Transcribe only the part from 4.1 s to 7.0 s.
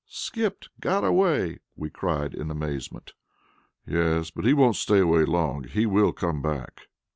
but he won't stay away long; he will come back."